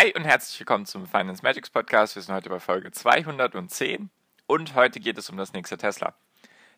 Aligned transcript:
Hi 0.00 0.12
und 0.14 0.22
herzlich 0.22 0.60
willkommen 0.60 0.86
zum 0.86 1.08
Finance 1.08 1.42
Magics 1.42 1.70
Podcast. 1.70 2.14
Wir 2.14 2.22
sind 2.22 2.32
heute 2.32 2.48
bei 2.48 2.60
Folge 2.60 2.92
210 2.92 4.10
und 4.46 4.76
heute 4.76 5.00
geht 5.00 5.18
es 5.18 5.28
um 5.28 5.36
das 5.36 5.52
nächste 5.52 5.76
Tesla. 5.76 6.14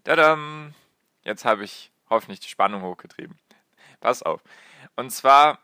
Tadam! 0.05 0.73
Jetzt 1.23 1.45
habe 1.45 1.65
ich 1.65 1.93
hoffentlich 2.09 2.41
die 2.41 2.49
Spannung 2.49 2.81
hochgetrieben. 2.81 3.39
Pass 4.01 4.23
auf. 4.23 4.43
Und 4.97 5.11
zwar 5.11 5.59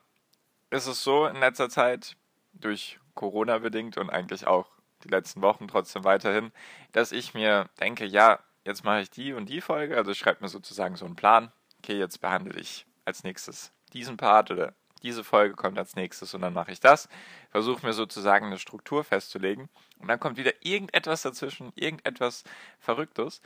ist 0.68 0.86
es 0.86 1.02
so 1.02 1.24
in 1.24 1.36
letzter 1.36 1.70
Zeit, 1.70 2.16
durch 2.52 2.98
Corona 3.14 3.56
bedingt 3.56 3.96
und 3.96 4.10
eigentlich 4.10 4.46
auch 4.46 4.68
die 5.04 5.08
letzten 5.08 5.40
Wochen 5.40 5.66
trotzdem 5.66 6.04
weiterhin, 6.04 6.52
dass 6.92 7.10
ich 7.10 7.32
mir 7.32 7.70
denke, 7.80 8.04
ja, 8.04 8.38
jetzt 8.66 8.84
mache 8.84 9.00
ich 9.00 9.08
die 9.08 9.32
und 9.32 9.48
die 9.48 9.62
Folge, 9.62 9.96
also 9.96 10.12
schreibe 10.12 10.44
mir 10.44 10.50
sozusagen 10.50 10.96
so 10.96 11.06
einen 11.06 11.16
Plan. 11.16 11.50
Okay, 11.78 11.98
jetzt 11.98 12.20
behandle 12.20 12.60
ich 12.60 12.84
als 13.06 13.24
nächstes 13.24 13.72
diesen 13.94 14.18
Part 14.18 14.50
oder 14.50 14.74
diese 15.02 15.24
Folge 15.24 15.54
kommt 15.54 15.78
als 15.78 15.96
nächstes 15.96 16.34
und 16.34 16.42
dann 16.42 16.52
mache 16.52 16.72
ich 16.72 16.80
das. 16.80 17.08
Versuche 17.50 17.84
mir 17.84 17.92
sozusagen 17.92 18.46
eine 18.46 18.58
Struktur 18.58 19.04
festzulegen 19.04 19.68
und 19.98 20.08
dann 20.08 20.20
kommt 20.20 20.36
wieder 20.36 20.52
irgendetwas 20.60 21.22
dazwischen, 21.22 21.72
irgendetwas 21.74 22.44
Verrücktes, 22.78 23.40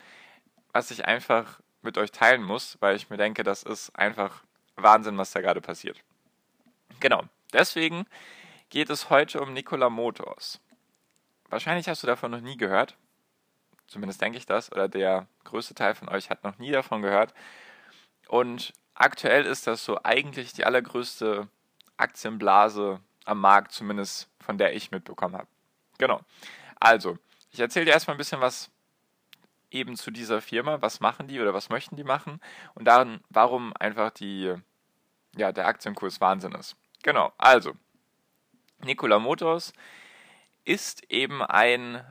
was 0.73 0.91
ich 0.91 1.07
einfach 1.07 1.61
mit 1.83 1.99
euch 1.99 2.13
teilen 2.13 2.43
muss, 2.43 2.77
weil 2.81 2.97
ich 2.97 3.11
mir 3.11 3.17
denke, 3.17 3.43
das 3.43 3.63
ist 3.63 3.91
einfach 3.97 4.45
Wahnsinn, 4.77 5.19
was 5.19 5.33
da 5.33 5.41
gerade 5.41 5.61
passiert. 5.61 5.99
Genau, 7.01 7.25
deswegen 7.53 8.07
geht 8.69 8.91
es 8.91 9.11
heute 9.11 9.41
um 9.41 9.53
Nikola 9.53 9.91
Motors. 9.91 10.61
Wahrscheinlich 11.49 11.89
hast 11.89 12.03
du 12.03 12.07
davon 12.07 12.31
noch 12.31 12.41
nie 12.41 12.57
gehört. 12.57 12.97
Zumindest 13.87 14.21
denke 14.21 14.39
ich 14.39 14.47
das. 14.47 14.71
Oder 14.71 14.89
der 14.89 15.27
größte 15.45 15.75
Teil 15.75 15.95
von 15.95 16.09
euch 16.09 16.31
hat 16.31 16.45
noch 16.45 16.59
nie 16.59 16.71
davon 16.71 17.03
gehört. 17.03 17.35
Und 18.29 18.73
aktuell 19.01 19.47
ist 19.47 19.67
das 19.67 19.85
so 19.85 19.99
eigentlich 20.03 20.53
die 20.53 20.65
allergrößte 20.65 21.49
Aktienblase 21.97 23.01
am 23.25 23.41
Markt, 23.41 23.73
zumindest 23.73 24.29
von 24.41 24.59
der 24.59 24.75
ich 24.75 24.91
mitbekommen 24.91 25.37
habe. 25.37 25.49
Genau. 25.99 26.21
Also, 26.79 27.19
ich 27.51 27.61
erzähle 27.61 27.87
dir 27.87 27.93
erstmal 27.93 28.15
ein 28.15 28.19
bisschen 28.19 28.41
was 28.41 28.71
eben 29.71 29.97
zu 29.97 30.11
dieser 30.11 30.41
Firma. 30.41 30.83
Was 30.83 31.01
machen 31.01 31.29
die 31.29 31.41
oder 31.41 31.55
was 31.55 31.71
möchten 31.71 31.97
die 31.97 32.05
machen? 32.05 32.41
Und 32.75 32.85
dann, 32.85 33.21
warum 33.31 33.73
einfach 33.79 34.11
die, 34.11 34.55
ja, 35.37 35.53
der 35.53 35.67
Aktienkurs 35.67 36.21
Wahnsinn 36.21 36.53
ist. 36.53 36.77
Genau. 37.03 37.33
Also, 37.39 37.73
Nikola 38.83 39.19
Motors 39.19 39.73
ist 40.65 41.11
eben 41.11 41.43
ein 41.43 42.05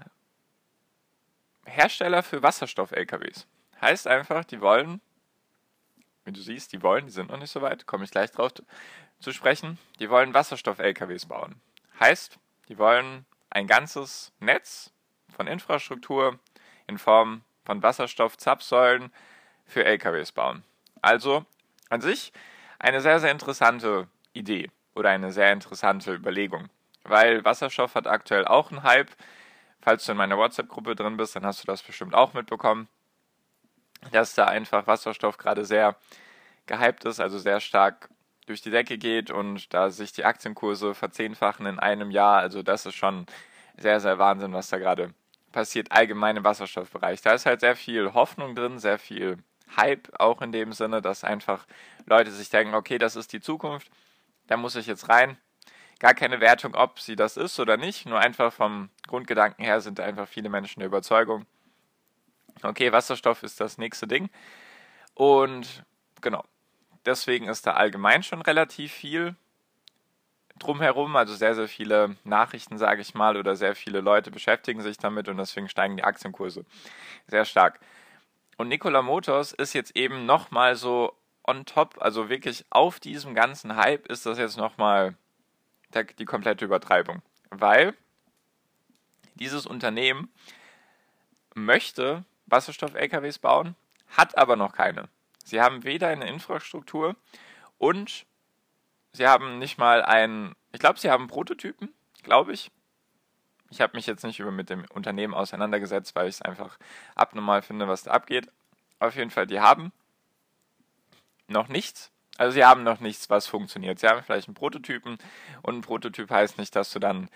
Hersteller 1.66 2.24
für 2.24 2.42
Wasserstoff-LKWs. 2.42 3.48
Heißt 3.80 4.08
einfach, 4.08 4.44
die 4.44 4.62
wollen 4.62 5.02
wie 6.30 6.34
du 6.34 6.42
siehst, 6.42 6.74
die 6.74 6.84
wollen, 6.84 7.08
die 7.08 7.12
sind 7.12 7.32
noch 7.32 7.40
nicht 7.40 7.52
so 7.52 7.62
weit, 7.62 7.88
komme 7.88 8.04
ich 8.04 8.12
gleich 8.12 8.32
drauf 8.32 8.52
zu 9.20 9.32
sprechen, 9.32 9.80
die 10.00 10.12
wollen 10.12 10.34
Wasserstoff-LKWs 10.34 11.26
bauen. 11.26 11.60
Heißt, 12.00 12.38
die 12.68 12.78
wollen 12.78 13.26
ein 13.50 13.66
ganzes 13.66 14.32
Netz 14.40 14.94
von 15.36 15.48
Infrastruktur 15.48 16.38
in 16.86 17.00
Form 17.00 17.42
von 17.66 17.82
Wasserstoff-Zapfsäulen 17.82 19.12
für 19.66 19.84
LKWs 19.84 20.32
bauen. 20.32 20.64
Also 21.02 21.46
an 21.90 22.02
sich 22.02 22.32
eine 22.78 23.02
sehr, 23.02 23.20
sehr 23.20 23.32
interessante 23.32 24.08
Idee 24.34 24.70
oder 24.94 25.10
eine 25.10 25.32
sehr 25.32 25.52
interessante 25.52 26.14
Überlegung, 26.14 26.70
weil 27.04 27.44
Wasserstoff 27.44 27.96
hat 27.96 28.06
aktuell 28.06 28.46
auch 28.46 28.70
einen 28.70 28.84
Hype. 28.84 29.10
Falls 29.82 30.06
du 30.06 30.12
in 30.12 30.18
meiner 30.20 30.38
WhatsApp-Gruppe 30.38 30.96
drin 30.96 31.18
bist, 31.18 31.36
dann 31.36 31.46
hast 31.46 31.64
du 31.64 31.66
das 31.66 31.82
bestimmt 31.82 32.14
auch 32.14 32.34
mitbekommen 32.34 32.88
dass 34.12 34.36
da 34.36 34.46
einfach 34.46 34.88
Wasserstoff 34.88 35.38
gerade 35.38 35.66
sehr 35.66 35.96
gehypt 36.68 37.06
ist, 37.06 37.20
also 37.20 37.38
sehr 37.40 37.60
stark 37.60 38.10
durch 38.46 38.62
die 38.62 38.72
Decke 38.72 38.98
geht 38.98 39.32
und 39.32 39.74
da 39.74 39.90
sich 39.90 40.12
die 40.12 40.26
Aktienkurse 40.26 40.96
verzehnfachen 40.96 41.66
in 41.66 41.80
einem 41.80 42.12
Jahr. 42.12 42.40
Also 42.40 42.64
das 42.64 42.86
ist 42.86 42.96
schon 42.96 43.26
sehr, 43.78 44.00
sehr 44.00 44.18
Wahnsinn, 44.18 44.54
was 44.54 44.70
da 44.70 44.78
gerade 44.78 45.14
passiert, 45.52 45.92
allgemein 45.92 46.38
im 46.38 46.44
Wasserstoffbereich. 46.44 47.22
Da 47.22 47.34
ist 47.34 47.46
halt 47.46 47.62
sehr 47.62 47.76
viel 47.76 48.14
Hoffnung 48.14 48.56
drin, 48.56 48.80
sehr 48.80 49.00
viel 49.00 49.38
Hype 49.78 50.10
auch 50.20 50.42
in 50.42 50.52
dem 50.52 50.74
Sinne, 50.74 51.02
dass 51.02 51.24
einfach 51.24 51.66
Leute 52.06 52.32
sich 52.32 52.50
denken, 52.50 52.74
okay, 52.74 52.98
das 52.98 53.16
ist 53.16 53.34
die 53.34 53.42
Zukunft, 53.42 53.90
da 54.48 54.58
muss 54.58 54.76
ich 54.76 54.88
jetzt 54.88 55.10
rein. 55.10 55.38
Gar 56.00 56.14
keine 56.14 56.40
Wertung, 56.40 56.76
ob 56.76 57.00
sie 57.00 57.16
das 57.16 57.38
ist 57.38 57.60
oder 57.60 57.78
nicht, 57.78 58.06
nur 58.06 58.20
einfach 58.20 58.54
vom 58.54 58.90
Grundgedanken 59.08 59.64
her 59.64 59.82
sind 59.82 60.00
einfach 60.00 60.28
viele 60.28 60.50
Menschen 60.50 60.80
der 60.80 60.88
Überzeugung, 60.88 61.46
Okay, 62.62 62.92
Wasserstoff 62.92 63.44
ist 63.44 63.60
das 63.60 63.78
nächste 63.78 64.08
Ding. 64.08 64.30
Und 65.14 65.84
genau, 66.22 66.44
deswegen 67.06 67.48
ist 67.48 67.66
da 67.68 67.74
allgemein 67.74 68.24
schon 68.24 68.42
relativ 68.42 68.92
viel 68.92 69.36
drumherum, 70.60 71.16
also 71.16 71.34
sehr, 71.34 71.56
sehr 71.56 71.68
viele 71.68 72.16
Nachrichten, 72.24 72.78
sage 72.78 73.02
ich 73.02 73.14
mal, 73.14 73.38
oder 73.38 73.56
sehr 73.56 73.76
viele 73.76 74.02
Leute 74.02 74.30
beschäftigen 74.30 74.82
sich 74.82 74.98
damit 74.98 75.30
und 75.30 75.38
deswegen 75.38 75.70
steigen 75.70 75.98
die 75.98 76.04
Aktienkurse 76.04 76.66
sehr 77.28 77.46
stark. 77.46 77.80
Und 78.58 78.68
Nikola 78.68 79.02
Motors 79.02 79.54
ist 79.54 79.74
jetzt 79.74 79.96
eben 79.96 80.26
nochmal 80.26 80.76
so 80.76 81.16
on 81.48 81.66
top, 81.66 81.96
also 82.02 82.30
wirklich 82.30 82.66
auf 82.70 83.00
diesem 83.00 83.34
ganzen 83.34 83.78
Hype 83.78 84.06
ist 84.08 84.26
das 84.26 84.38
jetzt 84.38 84.58
nochmal 84.58 85.16
die 86.20 86.26
komplette 86.26 86.66
Übertreibung. 86.66 87.22
Weil 87.50 87.96
dieses 89.36 89.66
Unternehmen 89.66 90.32
möchte 91.56 92.26
Wasserstoff-LKWs 92.52 93.40
bauen, 93.40 93.76
hat 94.10 94.38
aber 94.38 94.56
noch 94.56 94.74
keine. 94.74 95.10
Sie 95.44 95.62
haben 95.62 95.84
weder 95.84 96.08
eine 96.08 96.28
Infrastruktur 96.28 97.16
und 97.78 98.26
sie 99.14 99.28
haben 99.28 99.60
nicht 99.60 99.78
mal 99.78 100.04
einen, 100.04 100.56
ich 100.72 100.80
glaube, 100.80 101.00
sie 101.00 101.10
haben 101.10 101.28
Prototypen, 101.28 101.94
glaube 102.24 102.54
ich. 102.54 102.72
Ich 103.72 103.82
habe 103.82 103.96
mich 103.96 104.08
jetzt 104.08 104.24
nicht 104.24 104.40
über 104.40 104.52
mit 104.52 104.70
dem 104.70 104.86
Unternehmen 104.94 105.34
auseinandergesetzt, 105.34 106.16
weil 106.16 106.28
ich 106.28 106.36
es 106.36 106.42
einfach 106.42 106.78
abnormal 107.16 107.62
finde, 107.62 107.88
was 107.88 108.04
da 108.04 108.12
abgeht. 108.12 108.52
Auf 109.00 109.16
jeden 109.16 109.32
Fall, 109.32 109.48
die 109.48 109.60
haben 109.60 109.92
noch 111.48 111.68
nichts. 111.68 112.12
Also 112.38 112.54
sie 112.54 112.66
haben 112.66 112.84
noch 112.84 113.00
nichts, 113.00 113.30
was 113.30 113.48
funktioniert. 113.48 114.00
Sie 114.00 114.08
haben 114.08 114.24
vielleicht 114.24 114.48
einen 114.48 114.56
Prototypen 114.56 115.18
und 115.62 115.78
ein 115.78 115.82
Prototyp 115.82 116.30
heißt 116.30 116.58
nicht, 116.58 116.76
dass 116.76 116.92
du 116.92 117.00
dann 117.00 117.30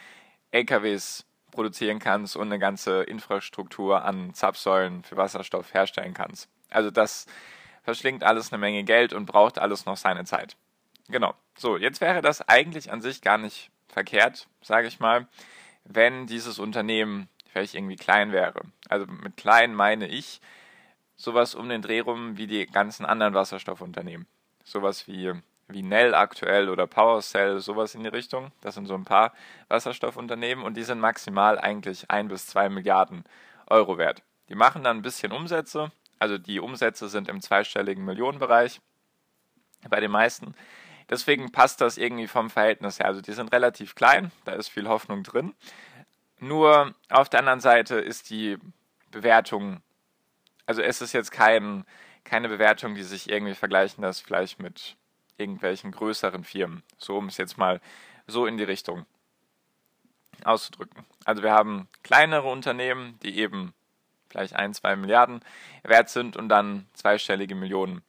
LKWs 0.51 1.25
produzieren 1.53 1.99
kannst 1.99 2.35
und 2.35 2.47
eine 2.47 2.59
ganze 2.59 3.03
Infrastruktur 3.03 4.03
an 4.03 4.33
Zapfsäulen 4.33 5.03
für 5.03 5.15
Wasserstoff 5.15 5.73
herstellen 5.73 6.13
kannst. 6.13 6.49
Also 6.69 6.91
das 6.91 7.25
verschlingt 7.83 8.23
alles 8.23 8.51
eine 8.51 8.59
Menge 8.59 8.83
Geld 8.83 9.13
und 9.13 9.25
braucht 9.25 9.59
alles 9.59 9.85
noch 9.85 9.97
seine 9.97 10.25
Zeit. 10.25 10.57
Genau. 11.07 11.33
So, 11.55 11.77
jetzt 11.77 12.01
wäre 12.01 12.21
das 12.21 12.41
eigentlich 12.47 12.91
an 12.91 13.01
sich 13.01 13.21
gar 13.21 13.37
nicht 13.37 13.69
verkehrt, 13.87 14.47
sage 14.61 14.87
ich 14.87 14.99
mal, 14.99 15.27
wenn 15.85 16.27
dieses 16.27 16.59
Unternehmen 16.59 17.29
vielleicht 17.51 17.75
irgendwie 17.75 17.95
klein 17.95 18.31
wäre. 18.31 18.61
Also 18.89 19.05
mit 19.05 19.37
klein 19.37 19.75
meine 19.75 20.07
ich 20.07 20.41
sowas 21.15 21.53
um 21.55 21.69
den 21.69 21.81
Dreh 21.81 21.99
rum 21.99 22.37
wie 22.37 22.47
die 22.47 22.65
ganzen 22.65 23.05
anderen 23.05 23.33
Wasserstoffunternehmen. 23.33 24.25
Sowas 24.63 25.07
wie 25.07 25.33
wie 25.73 25.83
Nell 25.83 26.13
aktuell 26.15 26.69
oder 26.69 26.87
PowerCell, 26.87 27.59
sowas 27.59 27.95
in 27.95 28.03
die 28.03 28.09
Richtung. 28.09 28.51
Das 28.61 28.75
sind 28.75 28.85
so 28.85 28.95
ein 28.95 29.05
paar 29.05 29.33
Wasserstoffunternehmen 29.67 30.63
und 30.63 30.75
die 30.75 30.83
sind 30.83 30.99
maximal 30.99 31.59
eigentlich 31.59 32.09
ein 32.09 32.27
bis 32.27 32.47
zwei 32.47 32.69
Milliarden 32.69 33.23
Euro 33.67 33.97
wert. 33.97 34.23
Die 34.49 34.55
machen 34.55 34.83
dann 34.83 34.97
ein 34.97 35.01
bisschen 35.01 35.31
Umsätze, 35.31 35.91
also 36.19 36.37
die 36.37 36.59
Umsätze 36.59 37.09
sind 37.09 37.27
im 37.27 37.41
zweistelligen 37.41 38.05
Millionenbereich 38.05 38.81
bei 39.89 39.99
den 39.99 40.11
meisten. 40.11 40.55
Deswegen 41.09 41.51
passt 41.51 41.81
das 41.81 41.97
irgendwie 41.97 42.27
vom 42.27 42.49
Verhältnis 42.49 42.99
her. 42.99 43.07
Also 43.07 43.21
die 43.21 43.33
sind 43.33 43.51
relativ 43.51 43.95
klein, 43.95 44.31
da 44.45 44.53
ist 44.53 44.69
viel 44.69 44.87
Hoffnung 44.87 45.23
drin. 45.23 45.53
Nur 46.39 46.93
auf 47.09 47.29
der 47.29 47.39
anderen 47.39 47.59
Seite 47.59 47.95
ist 47.95 48.29
die 48.29 48.57
Bewertung, 49.11 49.81
also 50.65 50.81
es 50.81 51.01
ist 51.01 51.13
jetzt 51.13 51.31
kein, 51.31 51.85
keine 52.23 52.49
Bewertung, 52.49 52.95
die 52.95 53.03
sich 53.03 53.29
irgendwie 53.29 53.53
vergleichen 53.53 54.03
lässt, 54.03 54.23
vielleicht 54.23 54.59
mit 54.59 54.97
irgendwelchen 55.37 55.91
größeren 55.91 56.43
Firmen. 56.43 56.83
So 56.97 57.17
um 57.17 57.27
es 57.27 57.37
jetzt 57.37 57.57
mal 57.57 57.81
so 58.27 58.45
in 58.45 58.57
die 58.57 58.63
Richtung 58.63 59.05
auszudrücken. 60.43 61.05
Also 61.25 61.43
wir 61.43 61.51
haben 61.51 61.87
kleinere 62.03 62.49
Unternehmen, 62.49 63.19
die 63.23 63.37
eben 63.37 63.73
vielleicht 64.29 64.55
ein, 64.55 64.73
zwei 64.73 64.95
Milliarden 64.95 65.41
wert 65.83 66.09
sind 66.09 66.35
und 66.37 66.49
dann 66.49 66.87
zweistellige 66.93 67.55
Millionen 67.55 68.01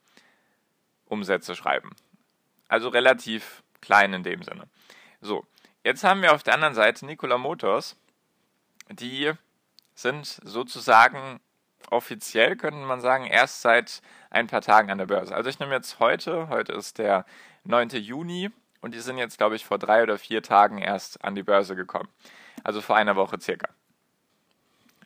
Umsätze 1.05 1.55
schreiben. 1.55 1.95
Also 2.67 2.89
relativ 2.89 3.63
klein 3.81 4.13
in 4.13 4.23
dem 4.23 4.41
Sinne. 4.41 4.67
So, 5.21 5.45
jetzt 5.83 6.03
haben 6.03 6.21
wir 6.21 6.33
auf 6.33 6.43
der 6.43 6.55
anderen 6.55 6.73
Seite 6.73 7.05
Nikola 7.05 7.37
Motors, 7.37 7.95
die 8.89 9.31
sind 9.93 10.25
sozusagen 10.25 11.39
offiziell, 11.89 12.55
könnte 12.55 12.79
man 12.79 13.01
sagen, 13.01 13.25
erst 13.25 13.61
seit 13.61 14.01
ein 14.35 14.47
paar 14.47 14.61
Tagen 14.61 14.91
an 14.91 14.97
der 14.97 15.05
Börse. 15.05 15.33
Also 15.33 15.49
ich 15.49 15.59
nehme 15.59 15.73
jetzt 15.73 15.99
heute, 15.99 16.49
heute 16.49 16.73
ist 16.73 16.97
der 16.97 17.25
9. 17.63 17.89
Juni 17.89 18.51
und 18.81 18.93
die 18.93 18.99
sind 18.99 19.17
jetzt, 19.17 19.37
glaube 19.37 19.55
ich, 19.55 19.65
vor 19.65 19.79
drei 19.79 20.03
oder 20.03 20.17
vier 20.17 20.43
Tagen 20.43 20.77
erst 20.77 21.23
an 21.23 21.35
die 21.35 21.43
Börse 21.43 21.75
gekommen. 21.75 22.09
Also 22.63 22.81
vor 22.81 22.95
einer 22.95 23.15
Woche 23.15 23.39
circa. 23.39 23.69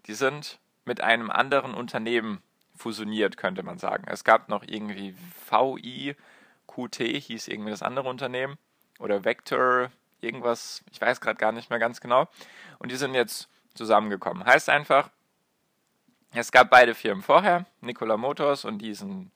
Die 0.07 0.13
sind 0.13 0.59
mit 0.85 1.01
einem 1.01 1.29
anderen 1.29 1.73
Unternehmen 1.73 2.41
fusioniert, 2.75 3.37
könnte 3.37 3.63
man 3.63 3.77
sagen. 3.77 4.05
Es 4.07 4.23
gab 4.23 4.49
noch 4.49 4.63
irgendwie 4.65 5.15
VIQT, 5.49 6.97
hieß 6.97 7.47
irgendwie 7.47 7.71
das 7.71 7.83
andere 7.83 8.09
Unternehmen, 8.09 8.57
oder 8.99 9.23
Vector, 9.23 9.91
irgendwas, 10.21 10.83
ich 10.91 11.01
weiß 11.01 11.21
gerade 11.21 11.37
gar 11.37 11.51
nicht 11.51 11.69
mehr 11.69 11.79
ganz 11.79 12.01
genau. 12.01 12.27
Und 12.77 12.91
die 12.91 12.97
sind 12.97 13.15
jetzt 13.15 13.49
zusammengekommen. 13.73 14.45
Heißt 14.45 14.69
einfach, 14.69 15.09
es 16.33 16.51
gab 16.51 16.69
beide 16.69 16.93
Firmen 16.95 17.23
vorher, 17.23 17.65
Nikola 17.81 18.17
Motors 18.17 18.65
und 18.65 18.79
diesen 18.79 19.31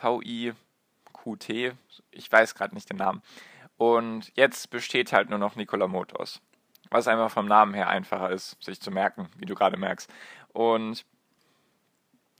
VIQT, 0.00 1.74
ich 2.10 2.32
weiß 2.32 2.54
gerade 2.54 2.74
nicht 2.74 2.90
den 2.90 2.96
Namen. 2.96 3.22
Und 3.76 4.32
jetzt 4.34 4.70
besteht 4.70 5.12
halt 5.12 5.30
nur 5.30 5.38
noch 5.38 5.56
Nikola 5.56 5.86
Motors. 5.86 6.40
Was 6.90 7.08
einfach 7.08 7.30
vom 7.30 7.46
Namen 7.46 7.74
her 7.74 7.88
einfacher 7.88 8.30
ist, 8.30 8.56
sich 8.62 8.80
zu 8.80 8.90
merken, 8.90 9.28
wie 9.36 9.46
du 9.46 9.54
gerade 9.54 9.76
merkst. 9.76 10.10
Und 10.52 11.04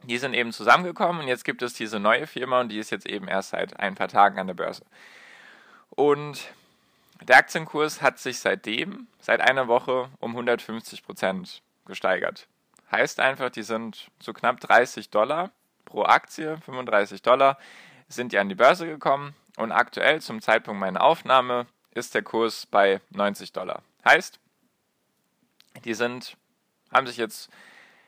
die 0.04 0.18
sind 0.18 0.34
eben 0.34 0.52
zusammengekommen 0.52 1.22
und 1.22 1.28
jetzt 1.28 1.44
gibt 1.44 1.62
es 1.62 1.74
diese 1.74 1.98
neue 1.98 2.26
Firma 2.26 2.60
und 2.60 2.68
die 2.68 2.78
ist 2.78 2.90
jetzt 2.90 3.06
eben 3.06 3.26
erst 3.26 3.50
seit 3.50 3.78
ein 3.80 3.94
paar 3.94 4.08
Tagen 4.08 4.38
an 4.38 4.46
der 4.46 4.54
Börse. 4.54 4.84
Und 5.90 6.52
der 7.22 7.36
Aktienkurs 7.36 8.02
hat 8.02 8.18
sich 8.18 8.38
seitdem, 8.38 9.06
seit 9.18 9.40
einer 9.40 9.66
Woche, 9.66 10.10
um 10.20 10.32
150 10.32 11.04
Prozent 11.04 11.62
gesteigert. 11.86 12.48
Heißt 12.94 13.18
einfach, 13.18 13.50
die 13.50 13.64
sind 13.64 14.08
zu 14.20 14.32
knapp 14.32 14.60
30 14.60 15.10
Dollar 15.10 15.50
pro 15.84 16.04
Aktie, 16.04 16.58
35 16.58 17.22
Dollar, 17.22 17.58
sind 18.06 18.30
die 18.30 18.38
an 18.38 18.48
die 18.48 18.54
Börse 18.54 18.86
gekommen 18.86 19.34
und 19.56 19.72
aktuell 19.72 20.20
zum 20.20 20.40
Zeitpunkt 20.40 20.78
meiner 20.78 21.02
Aufnahme 21.02 21.66
ist 21.90 22.14
der 22.14 22.22
Kurs 22.22 22.66
bei 22.66 23.00
90 23.10 23.52
Dollar. 23.52 23.82
Heißt, 24.04 24.38
die 25.84 25.94
sind, 25.94 26.36
haben 26.92 27.08
sich 27.08 27.16
jetzt 27.16 27.50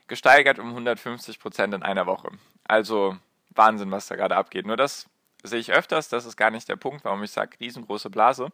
gesteigert 0.06 0.60
um 0.60 0.68
150 0.68 1.40
Prozent 1.40 1.74
in 1.74 1.82
einer 1.82 2.06
Woche. 2.06 2.30
Also 2.62 3.16
Wahnsinn, 3.56 3.90
was 3.90 4.06
da 4.06 4.14
gerade 4.14 4.36
abgeht. 4.36 4.66
Nur 4.66 4.76
das 4.76 5.08
sehe 5.42 5.58
ich 5.58 5.72
öfters, 5.72 6.08
das 6.08 6.26
ist 6.26 6.36
gar 6.36 6.52
nicht 6.52 6.68
der 6.68 6.76
Punkt, 6.76 7.04
warum 7.04 7.24
ich 7.24 7.32
sage 7.32 7.58
riesengroße 7.58 8.08
Blase, 8.08 8.52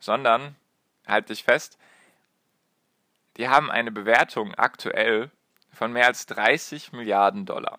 sondern, 0.00 0.56
halt 1.06 1.28
dich 1.28 1.44
fest, 1.44 1.76
die 3.36 3.50
haben 3.50 3.70
eine 3.70 3.92
Bewertung 3.92 4.54
aktuell 4.54 5.30
von 5.72 5.92
mehr 5.92 6.06
als 6.06 6.26
30 6.26 6.92
Milliarden 6.92 7.46
Dollar. 7.46 7.78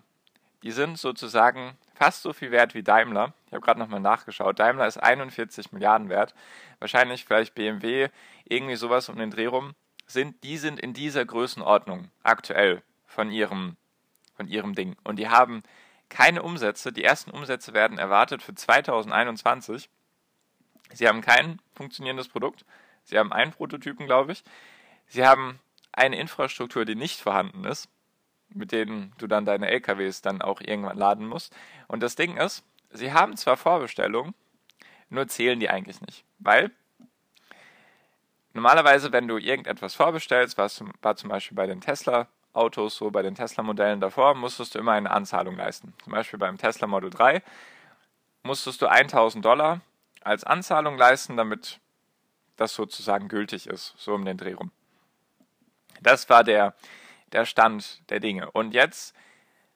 Die 0.64 0.72
sind 0.72 0.98
sozusagen 0.98 1.78
fast 1.94 2.22
so 2.22 2.34
viel 2.34 2.52
wert 2.52 2.74
wie 2.74 2.84
Daimler. 2.84 3.34
Ich 3.48 3.54
habe 3.54 3.62
gerade 3.62 3.80
nochmal 3.80 4.00
nachgeschaut. 4.00 4.60
Daimler 4.60 4.88
ist 4.88 4.98
41 4.98 5.72
Milliarden 5.72 6.10
wert. 6.10 6.34
Wahrscheinlich 6.80 7.26
vielleicht 7.26 7.56
BMW, 7.56 8.10
irgendwie 8.46 8.76
sowas 8.76 9.10
um 9.10 9.18
den 9.18 9.32
Dreh 9.32 9.48
rum. 9.48 9.76
Sind, 10.08 10.44
die 10.44 10.58
sind 10.58 10.80
in 10.80 10.94
dieser 10.94 11.26
Größenordnung 11.26 12.10
aktuell 12.24 12.82
von 13.06 13.32
ihrem, 13.32 13.76
von 14.36 14.48
ihrem 14.48 14.76
Ding. 14.76 14.96
Und 15.04 15.18
die 15.18 15.30
haben 15.30 15.62
keine 16.10 16.42
Umsätze. 16.42 16.92
Die 16.92 17.04
ersten 17.04 17.32
Umsätze 17.32 17.74
werden 17.74 17.98
erwartet 17.98 18.42
für 18.42 18.56
2021. 18.56 19.90
Sie 20.94 21.08
haben 21.08 21.22
kein 21.22 21.62
funktionierendes 21.74 22.28
Produkt. 22.28 22.66
Sie 23.04 23.18
haben 23.18 23.32
einen 23.32 23.52
Prototypen, 23.52 24.08
glaube 24.08 24.32
ich. 24.32 24.44
Sie 25.08 25.26
haben 25.26 25.60
eine 25.92 26.18
Infrastruktur, 26.18 26.86
die 26.86 26.96
nicht 26.96 27.20
vorhanden 27.20 27.66
ist, 27.66 27.90
mit 28.50 28.72
denen 28.72 29.14
du 29.18 29.28
dann 29.28 29.46
deine 29.46 29.70
LKWs 29.70 30.22
dann 30.22 30.42
auch 30.42 30.62
irgendwann 30.62 30.98
laden 30.98 31.28
musst. 31.28 31.56
Und 31.88 32.02
das 32.02 32.16
Ding 32.16 32.38
ist, 32.38 32.64
sie 32.92 33.14
haben 33.14 33.38
zwar 33.38 33.58
Vorbestellungen, 33.58 34.34
nur 35.10 35.28
zählen 35.28 35.60
die 35.60 35.70
eigentlich 35.70 36.02
nicht. 36.02 36.24
Weil 36.40 36.72
normalerweise, 38.54 39.12
wenn 39.12 39.28
du 39.28 39.38
irgendetwas 39.38 39.96
vorbestellst, 39.96 40.58
was 40.58 40.84
war 41.02 41.16
zum 41.16 41.30
Beispiel 41.30 41.56
bei 41.56 41.68
den 41.68 41.82
Tesla 41.82 42.28
Autos, 42.54 42.96
so 42.96 43.12
bei 43.12 43.22
den 43.22 43.36
Tesla-Modellen 43.36 44.02
davor, 44.02 44.34
musstest 44.34 44.74
du 44.74 44.80
immer 44.80 44.94
eine 44.94 45.12
Anzahlung 45.12 45.56
leisten. 45.56 45.94
Zum 46.04 46.14
Beispiel 46.14 46.40
beim 46.40 46.58
Tesla 46.58 46.88
Model 46.88 47.12
3 47.12 47.44
musstest 48.44 48.82
du 48.82 48.88
1000 48.88 49.46
Dollar 49.46 49.82
als 50.22 50.44
Anzahlung 50.44 50.98
leisten, 50.98 51.38
damit 51.38 51.80
das 52.58 52.74
sozusagen 52.74 53.28
gültig 53.28 53.68
ist, 53.68 53.94
so 53.98 54.14
um 54.14 54.26
den 54.26 54.38
Dreh 54.38 54.54
rum. 54.54 54.72
Das 56.02 56.30
war 56.30 56.44
der, 56.44 56.74
der 57.32 57.46
Stand 57.46 58.02
der 58.10 58.20
Dinge. 58.20 58.52
Und 58.52 58.74
jetzt 58.74 59.16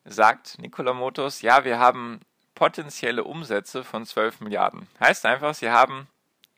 sagt 0.05 0.57
Nikola 0.59 0.93
Motors, 0.93 1.41
ja, 1.41 1.63
wir 1.63 1.79
haben 1.79 2.19
potenzielle 2.55 3.23
Umsätze 3.23 3.83
von 3.83 4.05
12 4.05 4.41
Milliarden. 4.41 4.87
Heißt 4.99 5.25
einfach, 5.25 5.53
sie 5.53 5.69
haben 5.69 6.07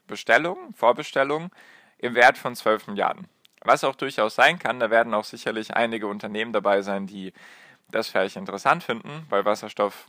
Bestellungen, 0.07 0.73
Vorbestellungen 0.73 1.51
im 1.97 2.15
Wert 2.15 2.37
von 2.37 2.55
12 2.55 2.87
Milliarden. 2.87 3.27
Was 3.61 3.83
auch 3.83 3.95
durchaus 3.95 4.35
sein 4.35 4.59
kann, 4.59 4.79
da 4.79 4.89
werden 4.89 5.13
auch 5.13 5.23
sicherlich 5.23 5.75
einige 5.75 6.07
Unternehmen 6.07 6.53
dabei 6.53 6.81
sein, 6.81 7.07
die 7.07 7.33
das 7.89 8.09
vielleicht 8.09 8.35
interessant 8.35 8.83
finden, 8.83 9.25
weil 9.29 9.45
Wasserstoff 9.45 10.07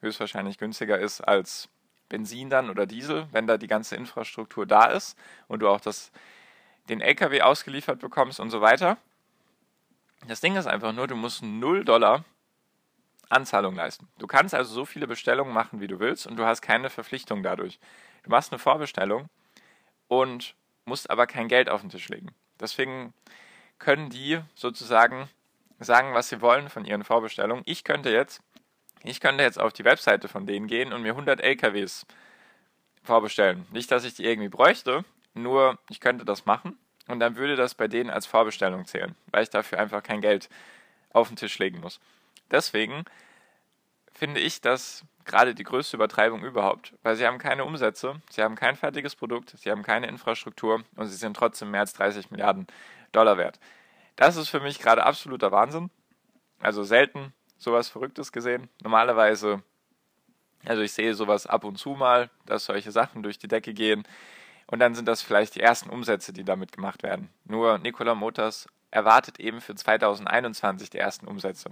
höchstwahrscheinlich 0.00 0.58
günstiger 0.58 0.98
ist 0.98 1.20
als 1.20 1.68
Benzin 2.08 2.50
dann 2.50 2.70
oder 2.70 2.86
Diesel, 2.86 3.26
wenn 3.32 3.46
da 3.46 3.56
die 3.56 3.66
ganze 3.66 3.96
Infrastruktur 3.96 4.66
da 4.66 4.86
ist 4.86 5.18
und 5.48 5.60
du 5.60 5.68
auch 5.68 5.80
das, 5.80 6.12
den 6.88 7.00
LKW 7.00 7.42
ausgeliefert 7.42 8.00
bekommst 8.00 8.40
und 8.40 8.50
so 8.50 8.60
weiter. 8.60 8.98
Das 10.26 10.40
Ding 10.40 10.56
ist 10.56 10.66
einfach 10.66 10.92
nur, 10.92 11.06
du 11.06 11.16
musst 11.16 11.42
0 11.42 11.84
Dollar 11.84 12.24
Anzahlung 13.28 13.74
leisten. 13.74 14.08
Du 14.18 14.26
kannst 14.26 14.54
also 14.54 14.72
so 14.72 14.84
viele 14.84 15.06
Bestellungen 15.06 15.52
machen, 15.52 15.80
wie 15.80 15.86
du 15.86 15.98
willst 15.98 16.26
und 16.26 16.36
du 16.36 16.44
hast 16.44 16.60
keine 16.60 16.90
Verpflichtung 16.90 17.42
dadurch. 17.42 17.78
Du 18.22 18.30
machst 18.30 18.52
eine 18.52 18.58
Vorbestellung 18.58 19.28
und 20.08 20.54
musst 20.84 21.10
aber 21.10 21.26
kein 21.26 21.48
Geld 21.48 21.68
auf 21.68 21.80
den 21.80 21.90
Tisch 21.90 22.08
legen. 22.08 22.34
Deswegen 22.60 23.12
können 23.78 24.10
die 24.10 24.40
sozusagen 24.54 25.28
sagen, 25.78 26.14
was 26.14 26.28
sie 26.28 26.40
wollen 26.40 26.68
von 26.68 26.84
ihren 26.84 27.04
Vorbestellungen. 27.04 27.62
Ich 27.66 27.84
könnte 27.84 28.10
jetzt, 28.10 28.40
ich 29.02 29.20
könnte 29.20 29.42
jetzt 29.42 29.60
auf 29.60 29.72
die 29.72 29.84
Webseite 29.84 30.28
von 30.28 30.46
denen 30.46 30.66
gehen 30.66 30.92
und 30.92 31.02
mir 31.02 31.10
100 31.10 31.40
LKWs 31.40 32.06
vorbestellen. 33.02 33.66
Nicht, 33.70 33.90
dass 33.90 34.04
ich 34.04 34.14
die 34.14 34.24
irgendwie 34.24 34.48
bräuchte, 34.48 35.04
nur 35.34 35.78
ich 35.90 36.00
könnte 36.00 36.24
das 36.24 36.46
machen 36.46 36.78
und 37.08 37.20
dann 37.20 37.36
würde 37.36 37.56
das 37.56 37.74
bei 37.74 37.88
denen 37.88 38.10
als 38.10 38.26
Vorbestellung 38.26 38.86
zählen, 38.86 39.14
weil 39.30 39.42
ich 39.42 39.50
dafür 39.50 39.78
einfach 39.78 40.02
kein 40.02 40.20
Geld 40.20 40.48
auf 41.12 41.28
den 41.28 41.36
Tisch 41.36 41.58
legen 41.58 41.80
muss. 41.80 42.00
Deswegen 42.50 43.04
finde 44.12 44.40
ich 44.40 44.60
das 44.60 45.04
gerade 45.24 45.54
die 45.54 45.64
größte 45.64 45.96
Übertreibung 45.96 46.44
überhaupt, 46.44 46.94
weil 47.02 47.16
sie 47.16 47.26
haben 47.26 47.38
keine 47.38 47.64
Umsätze, 47.64 48.20
sie 48.30 48.42
haben 48.42 48.56
kein 48.56 48.76
fertiges 48.76 49.16
Produkt, 49.16 49.54
sie 49.58 49.70
haben 49.70 49.82
keine 49.82 50.06
Infrastruktur 50.06 50.84
und 50.96 51.06
sie 51.06 51.16
sind 51.16 51.36
trotzdem 51.36 51.70
mehr 51.70 51.80
als 51.80 51.94
30 51.94 52.30
Milliarden 52.30 52.66
Dollar 53.12 53.38
wert. 53.38 53.58
Das 54.16 54.36
ist 54.36 54.48
für 54.48 54.60
mich 54.60 54.78
gerade 54.78 55.04
absoluter 55.04 55.50
Wahnsinn. 55.50 55.90
Also 56.60 56.84
selten 56.84 57.32
sowas 57.56 57.88
Verrücktes 57.88 58.32
gesehen. 58.32 58.68
Normalerweise, 58.82 59.62
also 60.64 60.82
ich 60.82 60.92
sehe 60.92 61.14
sowas 61.14 61.46
ab 61.46 61.64
und 61.64 61.76
zu 61.76 61.90
mal, 61.90 62.30
dass 62.46 62.66
solche 62.66 62.92
Sachen 62.92 63.22
durch 63.22 63.38
die 63.38 63.48
Decke 63.48 63.74
gehen 63.74 64.06
und 64.66 64.78
dann 64.78 64.94
sind 64.94 65.06
das 65.06 65.22
vielleicht 65.22 65.54
die 65.54 65.60
ersten 65.60 65.90
Umsätze, 65.90 66.32
die 66.32 66.44
damit 66.44 66.72
gemacht 66.72 67.02
werden. 67.02 67.30
Nur 67.44 67.78
Nikola 67.78 68.14
Motors 68.14 68.66
erwartet 68.90 69.40
eben 69.40 69.60
für 69.60 69.74
2021 69.74 70.90
die 70.90 70.98
ersten 70.98 71.26
Umsätze. 71.26 71.70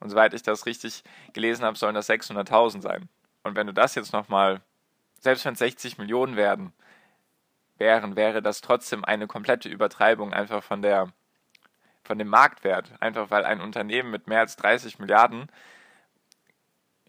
Und 0.00 0.10
soweit 0.10 0.34
ich 0.34 0.42
das 0.42 0.66
richtig 0.66 1.02
gelesen 1.32 1.64
habe, 1.64 1.78
sollen 1.78 1.94
das 1.94 2.08
600.000 2.08 2.80
sein. 2.80 3.08
Und 3.42 3.56
wenn 3.56 3.66
du 3.66 3.72
das 3.72 3.94
jetzt 3.94 4.12
nochmal, 4.12 4.60
selbst 5.20 5.44
wenn 5.44 5.54
es 5.54 5.58
60 5.58 5.98
Millionen 5.98 6.36
werden, 6.36 6.72
wären, 7.78 8.16
wäre 8.16 8.42
das 8.42 8.60
trotzdem 8.60 9.04
eine 9.04 9.26
komplette 9.26 9.68
Übertreibung 9.68 10.32
einfach 10.32 10.62
von 10.62 10.82
der, 10.82 11.08
von 12.04 12.18
dem 12.18 12.28
Marktwert. 12.28 12.92
Einfach 13.00 13.30
weil 13.30 13.44
ein 13.44 13.60
Unternehmen 13.60 14.10
mit 14.10 14.28
mehr 14.28 14.40
als 14.40 14.56
30 14.56 14.98
Milliarden 14.98 15.48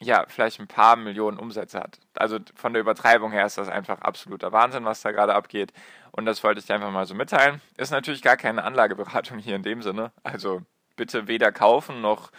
ja, 0.06 0.26
vielleicht 0.28 0.60
ein 0.60 0.68
paar 0.68 0.96
Millionen 0.96 1.38
Umsätze 1.38 1.80
hat. 1.80 2.00
Also 2.14 2.40
von 2.56 2.74
der 2.74 2.82
Übertreibung 2.82 3.32
her 3.32 3.46
ist 3.46 3.58
das 3.58 3.70
einfach 3.70 4.00
absoluter 4.02 4.52
Wahnsinn, 4.52 4.86
was 4.86 5.02
da 5.02 5.12
gerade 5.12 5.34
abgeht. 5.34 5.74
Und 6.12 6.26
das 6.26 6.44
wollte 6.44 6.60
ich 6.60 6.66
dir 6.66 6.76
einfach 6.76 6.92
mal 6.92 7.06
so 7.06 7.16
mitteilen. 7.16 7.62
Ist 7.78 7.92
natürlich 7.92 8.22
gar 8.22 8.38
keine 8.38 8.64
Anlageberatung 8.64 9.40
hier 9.40 9.56
in 9.56 9.64
dem 9.64 9.82
Sinne. 9.82 10.12
Also 10.24 10.62
bitte 10.96 11.28
weder 11.28 11.52
kaufen 11.52 12.02
noch 12.02 12.32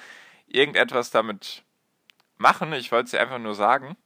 irgendetwas 0.46 1.10
damit 1.10 1.64
machen. 2.38 2.72
Ich 2.72 2.92
wollte 2.92 3.10
sie 3.10 3.18
einfach 3.18 3.38
nur 3.38 3.54
sagen, 3.54 3.96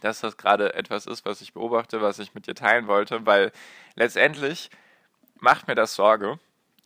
dass 0.00 0.20
das 0.20 0.36
gerade 0.36 0.74
etwas 0.74 1.06
ist, 1.06 1.24
was 1.24 1.40
ich 1.40 1.52
beobachte, 1.52 2.00
was 2.00 2.18
ich 2.18 2.34
mit 2.34 2.46
dir 2.46 2.54
teilen 2.54 2.86
wollte, 2.86 3.26
weil 3.26 3.52
letztendlich 3.94 4.70
macht 5.38 5.68
mir 5.68 5.74
das 5.74 5.94
Sorge. 5.94 6.40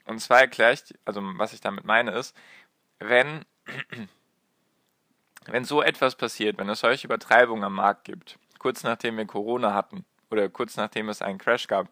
Und 0.04 0.20
zwar 0.20 0.40
erkläre 0.40 0.72
ich, 0.72 0.82
also 1.04 1.20
was 1.36 1.52
ich 1.52 1.60
damit 1.60 1.84
meine 1.84 2.10
ist, 2.12 2.36
wenn, 2.98 3.44
wenn 5.48 5.64
so 5.64 5.82
etwas 5.82 6.16
passiert, 6.16 6.58
wenn 6.58 6.68
es 6.68 6.80
solche 6.80 7.06
Übertreibungen 7.06 7.64
am 7.64 7.74
Markt 7.74 8.04
gibt, 8.04 8.38
kurz 8.58 8.82
nachdem 8.82 9.16
wir 9.16 9.26
Corona 9.26 9.74
hatten 9.74 10.04
oder 10.30 10.48
kurz 10.48 10.76
nachdem 10.76 11.08
es 11.08 11.22
einen 11.22 11.38
Crash 11.38 11.66
gab, 11.66 11.88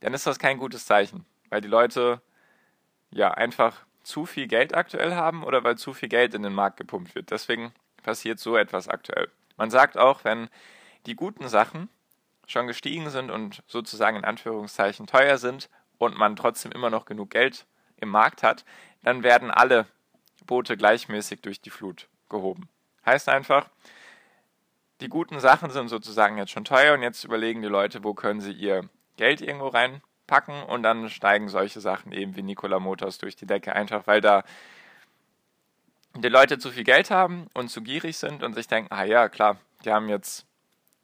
dann 0.00 0.14
ist 0.14 0.26
das 0.26 0.38
kein 0.38 0.58
gutes 0.58 0.86
Zeichen, 0.86 1.24
weil 1.50 1.60
die 1.60 1.68
Leute 1.68 2.20
ja 3.10 3.30
einfach 3.32 3.84
zu 4.02 4.26
viel 4.26 4.46
Geld 4.46 4.74
aktuell 4.74 5.14
haben 5.14 5.42
oder 5.42 5.64
weil 5.64 5.76
zu 5.76 5.92
viel 5.92 6.08
Geld 6.08 6.34
in 6.34 6.42
den 6.42 6.54
Markt 6.54 6.76
gepumpt 6.76 7.14
wird. 7.14 7.30
Deswegen 7.30 7.72
passiert 8.02 8.38
so 8.38 8.56
etwas 8.56 8.88
aktuell. 8.88 9.30
Man 9.56 9.70
sagt 9.70 9.96
auch, 9.98 10.24
wenn 10.24 10.48
die 11.06 11.16
guten 11.16 11.48
Sachen 11.48 11.88
schon 12.46 12.66
gestiegen 12.66 13.10
sind 13.10 13.30
und 13.30 13.62
sozusagen 13.66 14.16
in 14.16 14.24
Anführungszeichen 14.24 15.06
teuer 15.06 15.38
sind 15.38 15.68
und 15.98 16.16
man 16.16 16.36
trotzdem 16.36 16.72
immer 16.72 16.90
noch 16.90 17.04
genug 17.04 17.30
Geld 17.30 17.66
im 17.96 18.10
Markt 18.10 18.42
hat, 18.42 18.64
dann 19.02 19.22
werden 19.22 19.50
alle 19.50 19.86
Boote 20.46 20.76
gleichmäßig 20.76 21.40
durch 21.40 21.60
die 21.60 21.70
Flut 21.70 22.08
gehoben. 22.28 22.68
Heißt 23.06 23.28
einfach, 23.28 23.68
die 25.00 25.08
guten 25.08 25.40
Sachen 25.40 25.70
sind 25.70 25.88
sozusagen 25.88 26.38
jetzt 26.38 26.50
schon 26.50 26.64
teuer 26.64 26.94
und 26.94 27.02
jetzt 27.02 27.24
überlegen 27.24 27.62
die 27.62 27.68
Leute, 27.68 28.02
wo 28.02 28.14
können 28.14 28.40
sie 28.40 28.52
ihr 28.52 28.88
Geld 29.16 29.40
irgendwo 29.40 29.68
reinpacken 29.68 30.62
und 30.64 30.82
dann 30.82 31.08
steigen 31.08 31.48
solche 31.48 31.80
Sachen 31.80 32.12
eben 32.12 32.36
wie 32.36 32.42
Nikola 32.42 32.80
Motors 32.80 33.18
durch 33.18 33.36
die 33.36 33.46
Decke, 33.46 33.74
einfach 33.74 34.06
weil 34.06 34.20
da 34.20 34.42
die 36.14 36.28
Leute 36.28 36.58
zu 36.58 36.70
viel 36.70 36.84
Geld 36.84 37.10
haben 37.10 37.46
und 37.52 37.68
zu 37.68 37.82
gierig 37.82 38.16
sind 38.16 38.42
und 38.42 38.54
sich 38.54 38.68
denken, 38.68 38.92
ah 38.92 39.04
ja, 39.04 39.28
klar, 39.28 39.58
die 39.84 39.92
haben 39.92 40.08
jetzt 40.08 40.46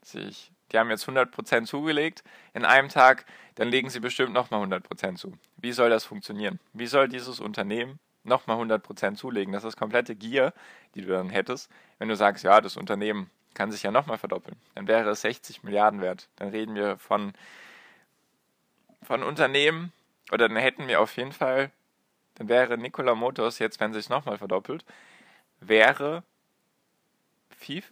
sich, 0.02 0.50
die 0.72 0.78
haben 0.78 0.90
jetzt 0.90 1.06
100% 1.06 1.66
zugelegt 1.66 2.24
in 2.54 2.64
einem 2.64 2.88
Tag, 2.88 3.26
dann 3.56 3.68
legen 3.68 3.90
sie 3.90 4.00
bestimmt 4.00 4.32
nochmal 4.32 4.62
100% 4.64 5.16
zu. 5.16 5.34
Wie 5.58 5.72
soll 5.72 5.90
das 5.90 6.04
funktionieren? 6.04 6.58
Wie 6.72 6.86
soll 6.86 7.08
dieses 7.08 7.40
Unternehmen 7.40 7.98
nochmal 8.24 8.58
100% 8.58 9.16
zulegen? 9.16 9.52
Das 9.52 9.64
ist 9.64 9.76
komplette 9.76 10.14
Gier, 10.14 10.52
die 10.94 11.02
du 11.02 11.08
dann 11.08 11.30
hättest, 11.30 11.70
wenn 11.98 12.08
du 12.08 12.16
sagst, 12.16 12.44
ja, 12.44 12.60
das 12.60 12.76
Unternehmen 12.76 13.30
kann 13.54 13.70
sich 13.70 13.82
ja 13.82 13.90
nochmal 13.90 14.18
verdoppeln. 14.18 14.56
Dann 14.74 14.86
wäre 14.88 15.10
es 15.10 15.22
60 15.22 15.62
Milliarden 15.62 16.00
wert. 16.00 16.28
Dann 16.36 16.48
reden 16.48 16.74
wir 16.74 16.96
von, 16.98 17.32
von 19.02 19.22
Unternehmen, 19.22 19.92
oder 20.30 20.48
dann 20.48 20.56
hätten 20.56 20.88
wir 20.88 21.00
auf 21.00 21.16
jeden 21.16 21.32
Fall, 21.32 21.70
dann 22.36 22.48
wäre 22.48 22.78
Nikola 22.78 23.14
Motors 23.14 23.58
jetzt, 23.58 23.80
wenn 23.80 23.92
sich 23.92 24.08
nochmal 24.08 24.38
verdoppelt, 24.38 24.84
wäre, 25.60 26.22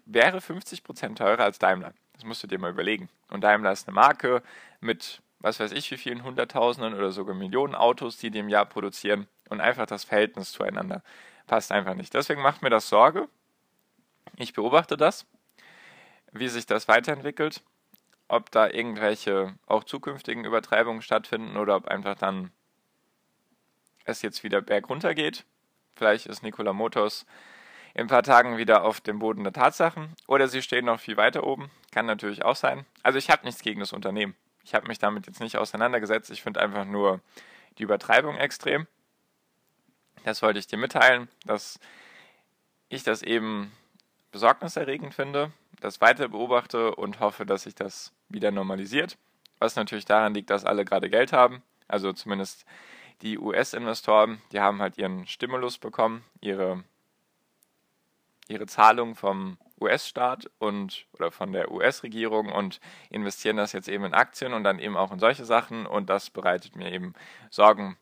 wäre 0.07 0.39
50% 0.39 1.17
teurer 1.17 1.45
als 1.45 1.59
Daimler. 1.59 1.93
Das 2.15 2.25
musst 2.25 2.43
du 2.43 2.47
dir 2.47 2.59
mal 2.59 2.71
überlegen. 2.71 3.09
Und 3.31 3.43
Daimler 3.43 3.73
ist 3.73 3.87
eine 3.87 3.95
Marke 3.95 4.43
mit, 4.81 5.23
was 5.41 5.61
weiß 5.61 5.73
ich, 5.73 5.91
wie 5.91 5.97
vielen 5.97 6.23
Hunderttausenden 6.23 6.95
oder 6.95 7.11
sogar 7.11 7.35
Millionen 7.35 7.75
Autos, 7.75 8.17
die 8.17 8.31
die 8.31 8.39
im 8.39 8.49
Jahr 8.49 8.67
produzieren. 8.67 9.27
Und 9.49 9.61
einfach 9.61 9.87
das 9.87 10.05
Verhältnis 10.05 10.53
zueinander 10.53 11.03
passt 11.47 11.73
einfach 11.73 11.95
nicht. 11.95 12.15
Deswegen 12.15 12.41
macht 12.41 12.63
mir 12.63 12.71
das 12.71 12.89
Sorge. 12.89 13.29
Ich 14.37 14.53
beobachte 14.53 14.97
das 14.97 15.27
wie 16.33 16.49
sich 16.49 16.67
das 16.67 16.89
weiterentwickelt, 16.89 17.63
ob 18.29 18.51
da 18.51 18.69
irgendwelche 18.69 19.55
auch 19.67 19.85
zukünftigen 19.85 20.45
Übertreibungen 20.45 21.03
stattfinden 21.03 21.57
oder 21.57 21.77
ob 21.77 21.89
einfach 21.89 22.15
dann 22.15 22.53
es 24.05 24.23
jetzt 24.23 24.43
wieder 24.43 24.63
bergunter 24.63 25.15
geht. 25.15 25.45
Vielleicht 25.95 26.27
ist 26.27 26.43
Nikola 26.43 26.73
Motors 26.73 27.27
in 27.95 28.03
ein 28.03 28.07
paar 28.07 28.23
Tagen 28.23 28.57
wieder 28.57 28.85
auf 28.85 29.01
dem 29.01 29.19
Boden 29.19 29.45
der 29.45 29.53
Tatsachen 29.53 30.15
oder 30.27 30.49
sie 30.49 30.63
stehen 30.63 30.85
noch 30.85 31.01
viel 31.01 31.17
weiter 31.17 31.45
oben. 31.45 31.71
Kann 31.91 32.07
natürlich 32.07 32.45
auch 32.45 32.57
sein. 32.57 32.87
Also 33.03 33.19
ich 33.19 33.31
habe 33.31 33.45
nichts 33.45 33.63
gegen 33.63 33.81
das 33.81 33.93
Unternehmen. 33.93 34.37
Ich 34.65 34.75
habe 34.75 34.87
mich 34.89 34.99
damit 34.99 35.27
jetzt 35.27 35.41
nicht 35.41 35.57
auseinandergesetzt. 35.57 36.31
Ich 36.31 36.43
finde 36.43 36.61
einfach 36.61 36.85
nur 36.85 37.21
die 37.79 37.83
Übertreibung 37.83 38.37
extrem. 38.37 38.87
Das 40.25 40.43
wollte 40.43 40.59
ich 40.59 40.67
dir 40.67 40.77
mitteilen, 40.77 41.29
dass 41.47 41.81
ich 42.89 43.03
das 43.03 43.23
eben 43.23 43.73
besorgniserregend 44.33 45.15
finde 45.15 45.53
das 45.81 46.01
weiter 46.01 46.29
beobachte 46.29 46.95
und 46.95 47.21
hoffe, 47.21 47.47
dass 47.47 47.63
sich 47.63 47.75
das 47.75 48.13
wieder 48.29 48.51
normalisiert. 48.51 49.17
Was 49.59 49.77
natürlich 49.77 50.05
daran 50.05 50.35
liegt, 50.35 50.51
dass 50.51 50.65
alle 50.65 50.85
gerade 50.85 51.11
Geld 51.11 51.33
haben. 51.33 51.63
Also 51.89 52.13
zumindest 52.13 52.65
die 53.23 53.39
US-Investoren, 53.39 54.41
die 54.53 54.61
haben 54.61 54.81
halt 54.81 54.97
ihren 54.97 55.27
Stimulus 55.27 55.79
bekommen, 55.79 56.25
ihre, 56.41 56.85
ihre 58.49 58.67
Zahlung 58.67 59.17
vom 59.17 59.59
US-Staat 59.81 60.51
und 60.59 61.07
oder 61.13 61.31
von 61.31 61.53
der 61.53 61.71
US-Regierung 61.71 62.51
und 62.51 62.81
investieren 63.11 63.57
das 63.57 63.73
jetzt 63.73 63.89
eben 63.89 64.05
in 64.05 64.15
Aktien 64.15 64.53
und 64.53 64.65
dann 64.65 64.79
eben 64.79 64.97
auch 64.97 65.13
in 65.13 65.19
solche 65.19 65.45
Sachen 65.45 65.87
und 65.87 66.11
das 66.11 66.31
bereitet 66.31 66.77
mir 66.77 66.93
eben 66.93 67.15
Sorgen. 67.51 67.97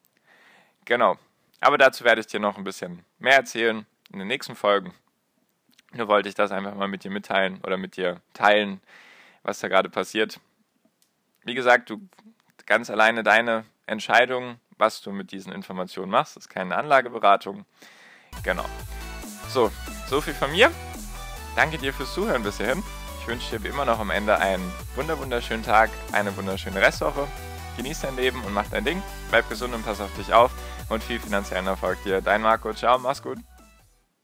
Genau. 0.85 1.19
Aber 1.61 1.79
dazu 1.79 2.05
werde 2.05 2.21
ich 2.21 2.27
dir 2.27 2.41
noch 2.41 2.57
ein 2.57 2.65
bisschen 2.65 3.05
mehr 3.19 3.37
erzählen 3.37 3.87
in 4.13 4.19
den 4.19 4.29
nächsten 4.29 4.55
Folgen. 4.55 4.95
Nur 5.93 6.09
wollte 6.09 6.29
ich 6.29 6.35
das 6.35 6.53
einfach 6.53 6.75
mal 6.75 6.89
mit 6.89 7.05
dir 7.05 7.11
mitteilen 7.11 7.61
oder 7.65 7.77
mit 7.77 7.97
dir 7.97 8.21
teilen, 8.35 8.81
was 9.43 9.61
da 9.61 9.69
gerade 9.69 9.89
passiert. 9.89 10.41
Wie 11.45 11.55
gesagt, 11.55 11.91
du 11.91 12.01
ganz 12.67 12.91
alleine 12.91 13.23
deine 13.23 13.65
Entscheidung, 13.87 14.61
was 14.77 15.01
du 15.01 15.11
mit 15.11 15.33
diesen 15.33 15.53
Informationen 15.53 16.11
machst, 16.11 16.37
das 16.37 16.45
ist 16.45 16.49
keine 16.51 16.77
Anlageberatung. 16.77 17.65
Genau. 18.43 18.67
So, 19.49 19.73
so 20.09 20.21
viel 20.21 20.35
von 20.35 20.53
mir. 20.53 20.71
Danke 21.59 21.77
dir 21.77 21.93
fürs 21.93 22.15
Zuhören 22.15 22.45
bis 22.45 22.59
hierhin. 22.59 22.85
Ich 23.21 23.27
wünsche 23.27 23.51
dir 23.51 23.65
wie 23.65 23.67
immer 23.67 23.85
noch 23.85 23.99
am 23.99 24.11
Ende 24.11 24.39
einen 24.39 24.63
wunderschönen 24.95 25.65
Tag, 25.65 25.91
eine 26.13 26.37
wunderschöne 26.37 26.81
Restwoche. 26.81 27.27
Genieß 27.77 28.03
dein 28.03 28.15
Leben 28.15 28.45
und 28.45 28.53
mach 28.53 28.69
dein 28.71 28.85
Ding. 28.85 29.03
Bleib 29.29 29.49
gesund 29.49 29.75
und 29.75 29.85
pass 29.85 30.01
auf 30.01 30.15
dich 30.15 30.33
auf. 30.33 30.53
Und 30.89 31.03
viel 31.03 31.19
finanziellen 31.19 31.67
Erfolg 31.67 32.01
dir. 32.05 32.21
Dein 32.21 32.43
Marco. 32.43 32.73
Ciao, 32.75 32.97
mach's 33.01 33.21
gut. 33.21 33.39